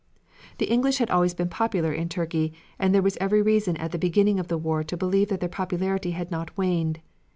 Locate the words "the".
0.57-0.65, 3.91-3.99, 4.47-4.57